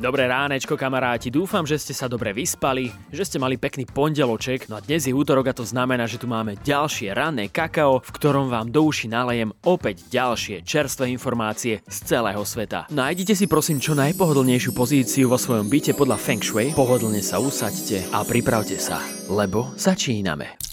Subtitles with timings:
[0.00, 4.80] Dobré ránečko, kamaráti, dúfam, že ste sa dobre vyspali, že ste mali pekný pondeloček, no
[4.80, 8.48] a dnes je útorok a to znamená, že tu máme ďalšie ranné kakao, v ktorom
[8.48, 12.88] vám do uši nalejem opäť ďalšie čerstvé informácie z celého sveta.
[12.88, 18.08] Nájdite si prosím čo najpohodlnejšiu pozíciu vo svojom byte podľa Feng Shui, pohodlne sa usaďte
[18.08, 20.69] a pripravte sa, lebo začíname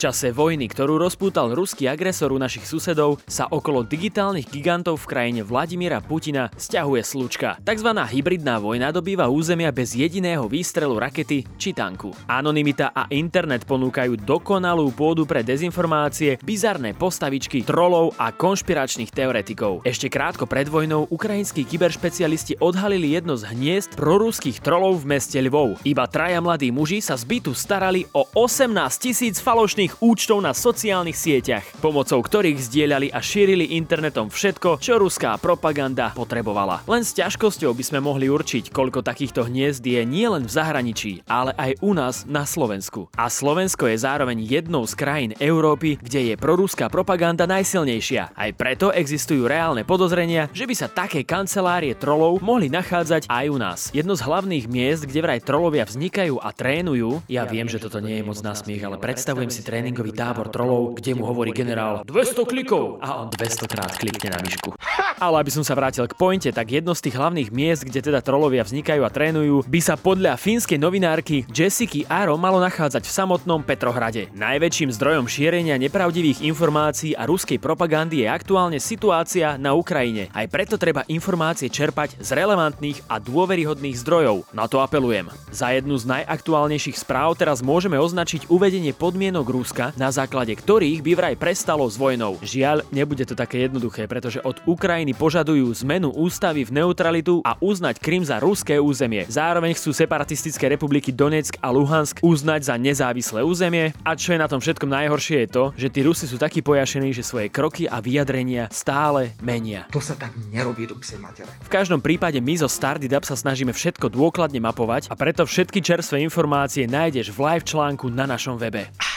[0.00, 5.44] čase vojny, ktorú rozpútal ruský agresor u našich susedov, sa okolo digitálnych gigantov v krajine
[5.44, 7.60] Vladimíra Putina stiahuje slučka.
[7.60, 12.16] Takzvaná hybridná vojna dobýva územia bez jediného výstrelu rakety či tanku.
[12.24, 19.84] Anonymita a internet ponúkajú dokonalú pôdu pre dezinformácie, bizarné postavičky, trolov a konšpiračných teoretikov.
[19.84, 25.76] Ešte krátko pred vojnou ukrajinskí kyberšpecialisti odhalili jedno z hniezd proruských trolov v meste Lvov.
[25.84, 30.54] Iba traja mladí muži sa z bytu starali o 18 tisíc falošných rôznych účtov na
[30.54, 36.86] sociálnych sieťach, pomocou ktorých zdieľali a šírili internetom všetko, čo ruská propaganda potrebovala.
[36.86, 41.50] Len s ťažkosťou by sme mohli určiť, koľko takýchto hniezd je nielen v zahraničí, ale
[41.58, 43.10] aj u nás na Slovensku.
[43.18, 48.36] A Slovensko je zároveň jednou z krajín Európy, kde je proruská propaganda najsilnejšia.
[48.36, 53.58] Aj preto existujú reálne podozrenia, že by sa také kancelárie trolov mohli nachádzať aj u
[53.58, 53.80] nás.
[53.90, 57.98] Jedno z hlavných miest, kde vraj trolovia vznikajú a trénujú, ja, ja viem, že toto
[57.98, 61.56] nie je moc na smiech, ale predstavujem si tréning tréningový tábor trolov, kde mu hovorí
[61.56, 64.76] generál 200 klikov a on 200 krát klikne na myšku.
[65.20, 68.24] Ale aby som sa vrátil k pointe, tak jedno z tých hlavných miest, kde teda
[68.24, 73.60] trolovia vznikajú a trénujú, by sa podľa fínskej novinárky Jessica Aro malo nachádzať v samotnom
[73.60, 74.32] Petrohrade.
[74.32, 80.32] Najväčším zdrojom šírenia nepravdivých informácií a ruskej propagandy je aktuálne situácia na Ukrajine.
[80.32, 84.48] Aj preto treba informácie čerpať z relevantných a dôveryhodných zdrojov.
[84.56, 85.28] Na to apelujem.
[85.52, 91.12] Za jednu z najaktuálnejších správ teraz môžeme označiť uvedenie podmienok Ruska, na základe ktorých by
[91.12, 92.40] vraj prestalo s vojnou.
[92.40, 98.00] Žiaľ, nebude to také jednoduché, pretože od Ukrajiny požadujú zmenu ústavy v neutralitu a uznať
[98.00, 99.26] Krym za ruské územie.
[99.28, 103.92] Zároveň chcú separatistické republiky Donetsk a Luhansk uznať za nezávislé územie.
[104.06, 107.10] A čo je na tom všetkom najhoršie je to, že tí Rusi sú takí pojašení,
[107.10, 109.90] že svoje kroky a vyjadrenia stále menia.
[109.92, 111.50] To sa tak nerobí do matere.
[111.64, 116.22] V každom prípade my zo Stardidab sa snažíme všetko dôkladne mapovať a preto všetky čerstvé
[116.24, 119.09] informácie nájdeš v live článku na našom webe.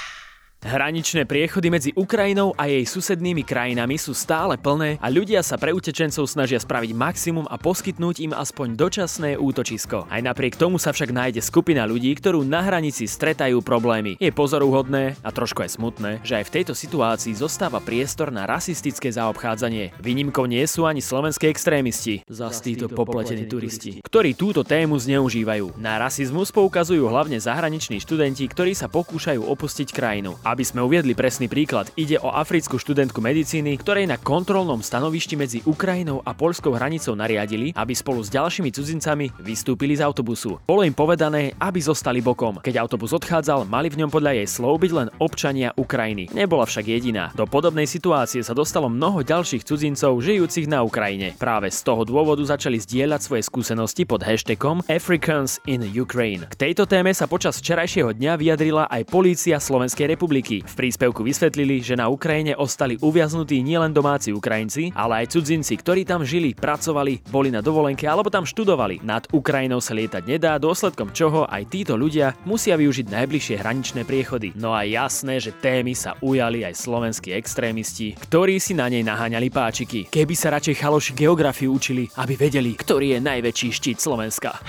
[0.63, 5.75] Hraničné priechody medzi Ukrajinou a jej susednými krajinami sú stále plné a ľudia sa pre
[5.75, 10.07] utečencov snažia spraviť maximum a poskytnúť im aspoň dočasné útočisko.
[10.07, 14.16] Aj napriek tomu sa však nájde skupina ľudí, ktorú na hranici stretajú problémy.
[14.24, 19.12] Je pozoruhodné a trošku aj smutné, že aj v tejto situácii zostáva priestor na rasistické
[19.12, 20.00] zaobchádzanie.
[20.00, 25.75] Výnimkou nie sú ani slovenské extrémisti, zas títo popletení turisti, ktorí túto tému zneužívajú.
[25.75, 30.40] Na rasizmus poukazujú hlavne zahraniční študenti, ktorí sa pokúšajú opustiť krajinu.
[30.40, 35.33] A aby sme uviedli presný príklad, ide o africkú študentku medicíny, ktorej na kontrolnom stanovišti
[35.33, 40.61] medzi Ukrajinou a polskou hranicou nariadili, aby spolu s ďalšími cudzincami vystúpili z autobusu.
[40.69, 42.61] Bolo im povedané, aby zostali bokom.
[42.61, 46.29] Keď autobus odchádzal, mali v ňom podľa jej slov byť len občania Ukrajiny.
[46.37, 47.33] Nebola však jediná.
[47.33, 51.33] Do podobnej situácie sa dostalo mnoho ďalších cudzincov žijúcich na Ukrajine.
[51.41, 56.45] Práve z toho dôvodu začali zdieľať svoje skúsenosti pod hashtagom Africans in Ukraine.
[56.53, 60.59] K tejto téme sa počas včerajšieho dňa vyjadrila aj polícia Slovenskej republiky republiky.
[60.67, 66.03] V príspevku vysvetlili, že na Ukrajine ostali uviaznutí nielen domáci Ukrajinci, ale aj cudzinci, ktorí
[66.03, 68.99] tam žili, pracovali, boli na dovolenke alebo tam študovali.
[69.03, 74.51] Nad Ukrajinou sa lietať nedá, dôsledkom čoho aj títo ľudia musia využiť najbližšie hraničné priechody.
[74.59, 79.47] No a jasné, že témy sa ujali aj slovenskí extrémisti, ktorí si na nej naháňali
[79.47, 80.11] páčiky.
[80.11, 84.59] Keby sa radšej chaloši geografiu učili, aby vedeli, ktorý je najväčší štít Slovenska.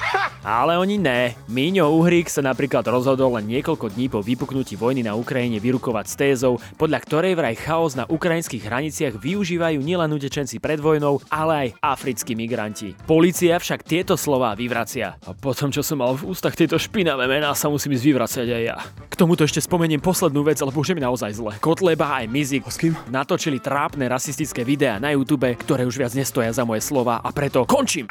[0.44, 1.32] Ale oni ne.
[1.48, 6.14] Míňo Uhrík sa napríklad rozhodol len niekoľko dní po vypuknutí vojny na Ukrajine vyrukovať s
[6.20, 11.68] tézou, podľa ktorej vraj chaos na ukrajinských hraniciach využívajú nielen utečenci pred vojnou, ale aj
[11.80, 12.92] africkí migranti.
[13.08, 15.16] Polícia však tieto slová vyvracia.
[15.24, 18.62] A potom, čo som mal v ústach tieto špinavé mená, sa musím ísť vyvracať aj
[18.68, 18.76] ja.
[19.08, 21.56] K tomuto ešte spomeniem poslednú vec, lebo už je mi naozaj zle.
[21.64, 22.92] Kotleba aj Mizik s kým?
[23.14, 27.62] natočili trápne rasistické videá na YouTube, ktoré už viac nestoja za moje slova a preto
[27.62, 28.10] končím.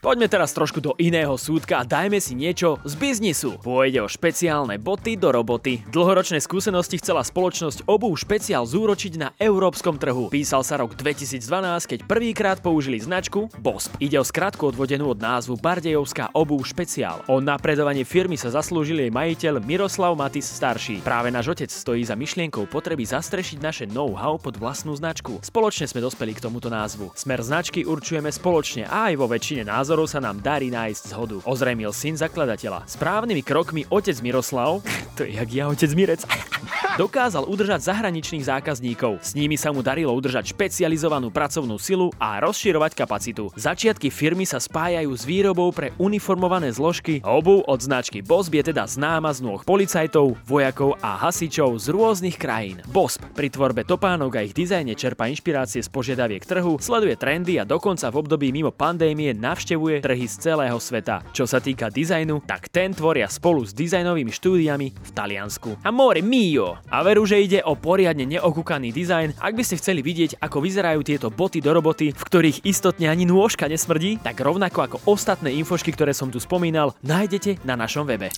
[0.00, 3.60] Poďme teraz trošku do iného súdka a dajme si niečo z biznisu.
[3.60, 5.84] Pôjde o špeciálne boty do roboty.
[5.92, 10.32] Dlhoročné skúsenosti chcela spoločnosť obu špeciál zúročiť na európskom trhu.
[10.32, 11.44] Písal sa rok 2012,
[11.84, 14.00] keď prvýkrát použili značku BOSP.
[14.00, 17.20] Ide o skratku odvodenú od názvu Bardejovská obu špeciál.
[17.28, 21.04] O napredovanie firmy sa zaslúžil jej majiteľ Miroslav Matis starší.
[21.04, 25.44] Práve náš otec stojí za myšlienkou potreby zastrešiť naše know-how pod vlastnú značku.
[25.44, 27.12] Spoločne sme dospeli k tomuto názvu.
[27.12, 31.42] Smer značky určujeme spoločne a aj vo väčšine názvov názorov sa nám darí nájsť zhodu.
[31.42, 32.86] Ozrejmil syn zakladateľa.
[32.86, 34.86] Správnymi krokmi otec Miroslav,
[35.18, 36.22] to je jak ja otec Mirec,
[37.00, 39.24] dokázal udržať zahraničných zákazníkov.
[39.24, 43.48] S nimi sa mu darilo udržať špecializovanú pracovnú silu a rozširovať kapacitu.
[43.56, 47.24] Začiatky firmy sa spájajú s výrobou pre uniformované zložky.
[47.24, 52.36] Obu od značky Bosb je teda známa z nôh policajtov, vojakov a hasičov z rôznych
[52.36, 52.84] krajín.
[52.92, 57.64] Bosb pri tvorbe topánok a ich dizajne čerpa inšpirácie z požiadaviek trhu, sleduje trendy a
[57.64, 61.24] dokonca v období mimo pandémie navštevuje trhy z celého sveta.
[61.32, 65.80] Čo sa týka dizajnu, tak ten tvoria spolu s dizajnovými štúdiami v Taliansku.
[65.86, 66.82] Amore mio!
[66.90, 71.06] A veru, že ide o poriadne neokúkaný dizajn, ak by ste chceli vidieť, ako vyzerajú
[71.06, 75.94] tieto boty do roboty, v ktorých istotne ani nôžka nesmrdí, tak rovnako ako ostatné infošky,
[75.94, 78.34] ktoré som tu spomínal, nájdete na našom webe.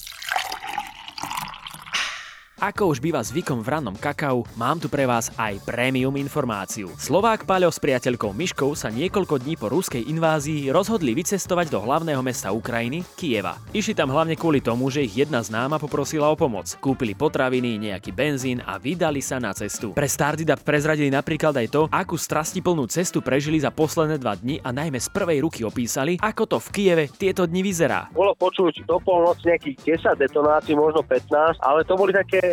[2.62, 6.94] Ako už býva zvykom v rannom kakao, mám tu pre vás aj prémium informáciu.
[6.94, 12.22] Slovák Paľo s priateľkou Myškou sa niekoľko dní po ruskej invázii rozhodli vycestovať do hlavného
[12.22, 13.58] mesta Ukrajiny, Kieva.
[13.74, 16.70] Išli tam hlavne kvôli tomu, že ich jedna známa poprosila o pomoc.
[16.78, 19.90] Kúpili potraviny, nejaký benzín a vydali sa na cestu.
[19.98, 24.70] Pre Stardidap prezradili napríklad aj to, akú strastiplnú cestu prežili za posledné dva dni a
[24.70, 28.06] najmä z prvej ruky opísali, ako to v Kieve tieto dni vyzerá.
[28.14, 32.51] Bolo počuť do polnoci nejakých 10 detonácií, možno 15, ale to boli také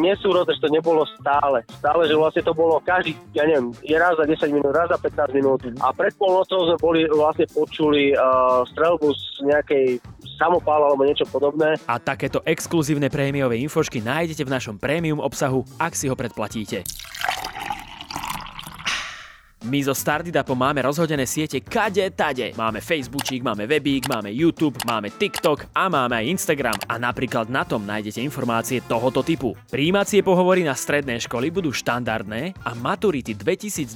[0.00, 1.62] nesúrodné, že to nebolo stále.
[1.80, 4.98] Stále, že vlastne to bolo každý, ja neviem, je raz za 10 minút, raz za
[4.98, 5.60] 15 minút.
[5.80, 9.84] A pred polnocou sme boli vlastne počuli uh, strelbu z nejakej
[10.40, 11.76] samopála alebo niečo podobné.
[11.84, 16.84] A takéto exkluzívne prémiové infošky nájdete v našom prémium obsahu, ak si ho predplatíte.
[19.60, 22.56] My zo Stardidapom máme rozhodené siete kade tade.
[22.56, 26.80] Máme Facebookík, máme Webík, máme YouTube, máme TikTok a máme aj Instagram.
[26.88, 29.52] A napríklad na tom nájdete informácie tohoto typu.
[29.68, 33.92] Príjímacie pohovory na stredné školy budú štandardné a maturity 2022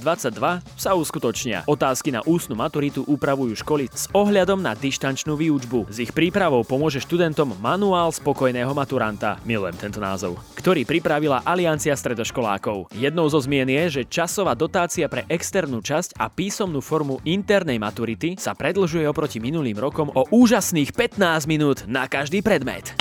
[0.77, 1.65] sa uskutočnia.
[1.65, 5.89] Otázky na ústnu maturitu upravujú školy s ohľadom na dištančnú výučbu.
[5.89, 9.41] S ich prípravou pomôže študentom manuál spokojného maturanta.
[9.41, 10.37] Milujem tento názov.
[10.53, 12.93] Ktorý pripravila Aliancia stredoškolákov.
[12.93, 17.79] Jednou zo zmien je, že časová dotácia pre extra externú časť a písomnú formu internej
[17.79, 22.91] maturity sa predlžuje oproti minulým rokom o úžasných 15 minút na každý predmet.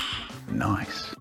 [0.55, 1.19] Nice.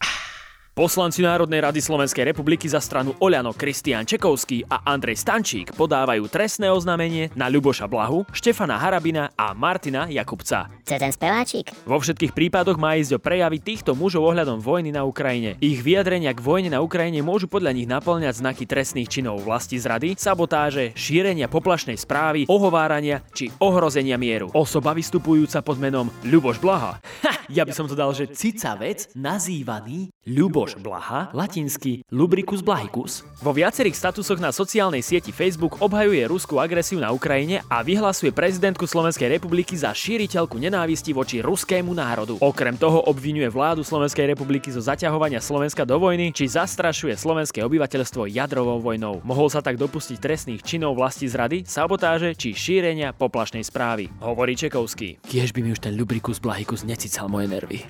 [0.74, 6.74] Poslanci Národnej rady Slovenskej republiky za stranu Oľano Kristián Čekovský a Andrej Stančík podávajú trestné
[6.74, 10.74] oznámenie na Ľuboša Blahu, Štefana Harabina a Martina Jakubca.
[10.82, 11.70] Co ten speváčik?
[11.86, 15.62] Vo všetkých prípadoch má ísť o prejavy týchto mužov ohľadom vojny na Ukrajine.
[15.62, 20.18] Ich vyjadrenia k vojne na Ukrajine môžu podľa nich naplňať znaky trestných činov vlasti zrady,
[20.18, 24.50] sabotáže, šírenia poplašnej správy, ohovárania či ohrozenia mieru.
[24.58, 26.98] Osoba vystupujúca pod menom Ľuboš Blaha.
[27.22, 33.28] Ha, ja by som to dal, že cicavec nazývaný Ľuboš Luboš Blaha, latinsky Lubricus blahicus.
[33.44, 38.88] Vo viacerých statusoch na sociálnej sieti Facebook obhajuje ruskú agresiu na Ukrajine a vyhlasuje prezidentku
[38.88, 42.40] Slovenskej republiky za šíriteľku nenávisti voči ruskému národu.
[42.40, 48.32] Okrem toho obvinuje vládu Slovenskej republiky zo zaťahovania Slovenska do vojny, či zastrašuje slovenské obyvateľstvo
[48.32, 49.20] jadrovou vojnou.
[49.28, 54.08] Mohol sa tak dopustiť trestných činov vlasti zrady, sabotáže či šírenia poplašnej správy.
[54.24, 55.20] Hovorí Čekovský.
[55.28, 57.84] Kiež by mi už ten Lubricus blahicus necical moje nervy.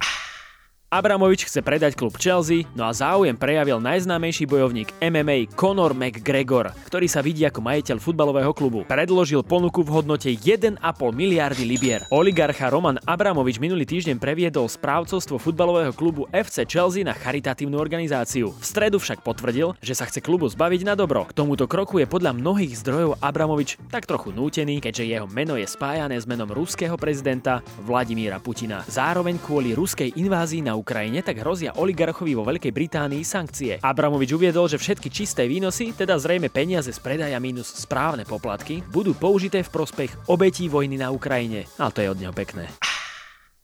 [0.94, 7.10] Abramovič chce predať klub Chelsea, no a záujem prejavil najznámejší bojovník MMA Conor McGregor, ktorý
[7.10, 8.86] sa vidí ako majiteľ futbalového klubu.
[8.86, 10.78] Predložil ponuku v hodnote 1,5
[11.10, 12.06] miliardy libier.
[12.13, 18.54] Oligarcha Roman Abramovič minulý týždeň previedol správcovstvo futbalového klubu FC Chelsea na charitatívnu organizáciu.
[18.54, 21.26] V stredu však potvrdil, že sa chce klubu zbaviť na dobro.
[21.26, 25.66] K tomuto kroku je podľa mnohých zdrojov Abramovič tak trochu nútený, keďže jeho meno je
[25.66, 28.85] spájané s menom ruského prezidenta Vladimíra Putina.
[28.85, 33.80] Zároveň kvôli ruskej invázii na Ukrajine, tak hrozia oligarchovi vo Veľkej Británii sankcie.
[33.80, 39.16] Abramovič uviedol, že všetky čisté výnosy, teda zrejme peniaze z predaja minus správne poplatky, budú
[39.16, 41.63] použité v prospech obetí vojny na Ukrajine.
[41.80, 42.68] Ale to je od neho pekné.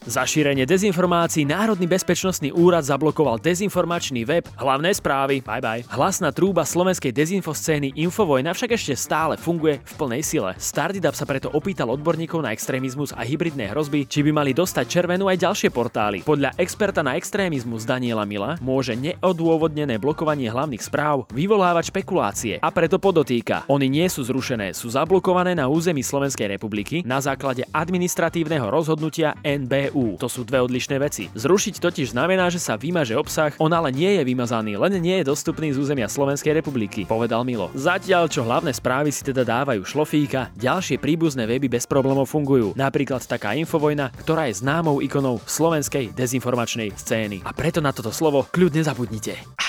[0.08, 5.44] Za šírenie dezinformácií Národný bezpečnostný úrad zablokoval dezinformačný web Hlavné správy.
[5.44, 5.84] Bye bye.
[5.92, 10.56] Hlasná trúba slovenskej dezinfoscény Infovojna však ešte stále funguje v plnej sile.
[10.56, 15.28] Stardidap sa preto opýtal odborníkov na extrémizmus a hybridné hrozby, či by mali dostať červenú
[15.28, 16.24] aj ďalšie portály.
[16.24, 23.04] Podľa experta na extrémizmus Daniela Mila môže neodôvodnené blokovanie hlavných správ vyvolávať špekulácie a preto
[23.04, 23.68] podotýka.
[23.68, 29.89] Oni nie sú zrušené, sú zablokované na území Slovenskej republiky na základe administratívneho rozhodnutia NB
[29.90, 30.16] EU.
[30.22, 31.28] To sú dve odlišné veci.
[31.34, 35.30] Zrušiť totiž znamená, že sa vymaže obsah, on ale nie je vymazaný, len nie je
[35.30, 37.74] dostupný z územia Slovenskej republiky, povedal Milo.
[37.74, 42.78] Zatiaľ, čo hlavné správy si teda dávajú šlofíka, ďalšie príbuzné weby bez problémov fungujú.
[42.78, 47.42] Napríklad taká Infovojna, ktorá je známou ikonou slovenskej dezinformačnej scény.
[47.46, 49.69] A preto na toto slovo kľudne zabudnite.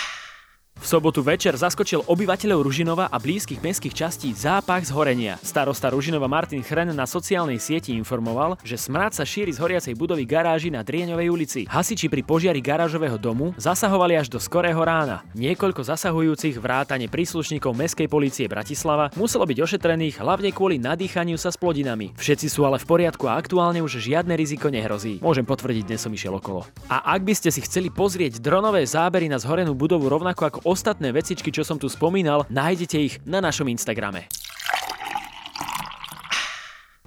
[0.80, 5.36] V sobotu večer zaskočil obyvateľov Ružinova a blízkych mestských častí zápach zhorenia.
[5.44, 10.24] Starosta Ružinova Martin Chren na sociálnej sieti informoval, že smrad sa šíri z horiacej budovy
[10.24, 11.60] garáži na Drieňovej ulici.
[11.68, 15.20] Hasiči pri požiari garážového domu zasahovali až do skorého rána.
[15.36, 21.60] Niekoľko zasahujúcich vrátane príslušníkov Mestskej policie Bratislava muselo byť ošetrených hlavne kvôli nadýchaniu sa s
[21.60, 22.16] plodinami.
[22.16, 25.20] Všetci sú ale v poriadku a aktuálne už žiadne riziko nehrozí.
[25.20, 26.64] Môžem potvrdiť, dnes som išiel okolo.
[26.88, 31.10] A ak by ste si chceli pozrieť dronové zábery na zhorenú budovu rovnako ako ostatné
[31.10, 34.39] vecičky, čo som tu spomínal, nájdete ich na našom Instagrame.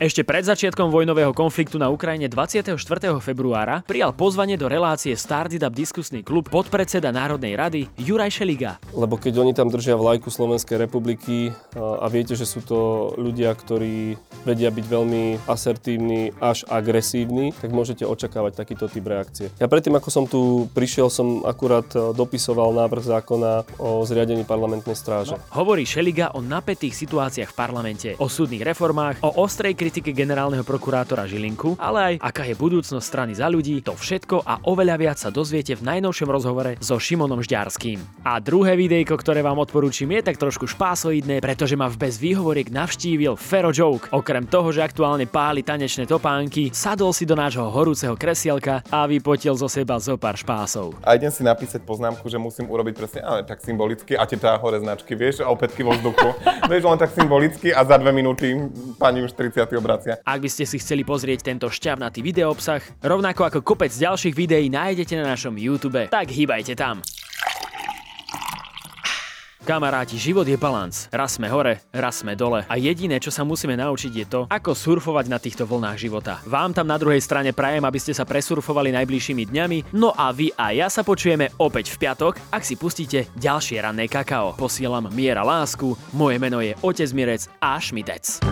[0.03, 2.75] Ešte pred začiatkom vojnového konfliktu na Ukrajine 24.
[3.24, 8.83] februára prijal pozvanie do relácie Started Up diskusný klub podpredseda Národnej rady Juraj Šeliga.
[8.91, 14.19] Lebo keď oni tam držia vlajku Slovenskej republiky a viete, že sú to ľudia, ktorí
[14.43, 19.55] vedia byť veľmi asertívni až agresívni, tak môžete očakávať takýto typ reakcie.
[19.55, 25.00] Ja predtým, ako som tu prišiel, som akurát e, dopisoval návrh zákona o zriadení parlamentnej
[25.00, 25.39] stráže.
[25.39, 25.63] No.
[25.63, 31.29] Hovorí Šeliga o napätých situáciách v parlamente, o súdnych reformách, o ostrej kritike generálneho prokurátora
[31.29, 35.29] Žilinku, ale aj aká je budúcnosť strany za ľudí, to všetko a oveľa viac sa
[35.29, 38.25] dozviete v najnovšom rozhovore so Šimonom Žďarským.
[38.25, 42.73] A druhé videjko, ktoré vám odporúčim, je tak trošku špásoidné, pretože ma v bez výhovoriek
[42.73, 44.09] navštívil Fero Joke.
[44.09, 49.53] Okrem toho, že aktuálne páli tanečné topánky, sadol si do nášho horúceho kresielka a vypotil
[49.53, 50.97] zo seba zo pár špásov.
[51.05, 54.81] A idem si napísať poznámku, že musím urobiť presne, ale tak symbolicky, a tieto hore
[54.81, 56.33] značky, vieš, a opätky vo vzduchu.
[56.71, 58.57] vieš, len tak symbolicky a za dve minúty
[58.97, 60.20] pani už 30 obracia.
[60.24, 65.20] Ak by ste si chceli pozrieť tento šťavnatý videoobsah, rovnako ako kopec ďalších videí nájdete
[65.20, 67.03] na našom YouTube, tak hýbajte tam.
[69.63, 71.08] Kamaráti, život je balans.
[71.08, 72.68] Raz sme hore, raz sme dole.
[72.68, 76.44] A jediné, čo sa musíme naučiť je to, ako surfovať na týchto vlnách života.
[76.44, 79.96] Vám tam na druhej strane prajem, aby ste sa presurfovali najbližšími dňami.
[79.96, 84.12] No a vy a ja sa počujeme opäť v piatok, ak si pustíte ďalšie ranné
[84.12, 84.51] kakao.
[84.60, 88.44] Posielam miera lásku, moje meno je Otec Mirec a Šmitec.